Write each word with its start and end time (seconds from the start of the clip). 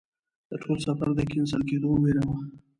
د 0.49 0.51
ټول 0.63 0.77
سفر 0.85 1.07
د 1.15 1.19
کېنسل 1.31 1.61
کېدلو 1.69 1.95
ویره 2.01 2.23
وه. 2.27 2.37